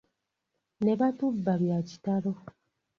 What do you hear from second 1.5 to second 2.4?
bya kitalo.